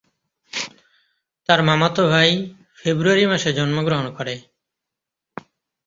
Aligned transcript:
তার 1.49 1.59
মামাতো 1.63 2.01
ভাই 2.07 2.29
ফেব্রুয়ারি 2.77 3.25
মাসে 3.25 3.49
জন্মগ্রহণ 3.53 4.07
করে। 4.17 4.35